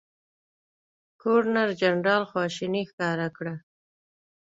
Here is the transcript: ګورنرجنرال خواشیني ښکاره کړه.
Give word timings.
ګورنرجنرال 1.21 2.23
خواشیني 2.31 2.83
ښکاره 2.89 3.27
کړه. 3.37 3.55